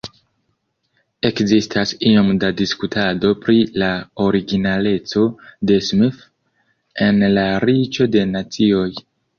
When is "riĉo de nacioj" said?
7.69-8.87